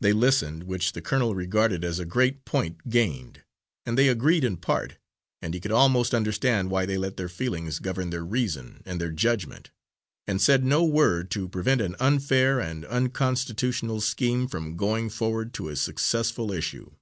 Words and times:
They 0.00 0.12
listened, 0.12 0.62
which 0.62 0.92
the 0.92 1.00
colonel 1.02 1.34
regarded 1.34 1.82
as 1.82 1.98
a 1.98 2.04
great 2.04 2.44
point 2.44 2.88
gained, 2.88 3.42
and 3.84 3.98
they 3.98 4.06
agreed 4.06 4.44
in 4.44 4.58
part, 4.58 4.98
and 5.42 5.54
he 5.54 5.58
could 5.58 5.72
almost 5.72 6.14
understand 6.14 6.70
why 6.70 6.86
they 6.86 6.96
let 6.96 7.16
their 7.16 7.28
feelings 7.28 7.80
govern 7.80 8.10
their 8.10 8.24
reason 8.24 8.80
and 8.86 9.00
their 9.00 9.10
judgment, 9.10 9.72
and 10.24 10.40
said 10.40 10.62
no 10.64 10.84
word 10.84 11.32
to 11.32 11.48
prevent 11.48 11.80
an 11.80 11.96
unfair 11.98 12.60
and 12.60 12.84
unconstitutional 12.84 14.00
scheme 14.00 14.46
from 14.46 14.76
going 14.76 15.10
forward 15.10 15.52
to 15.54 15.68
a 15.68 15.74
successful 15.74 16.52
issue. 16.52 16.92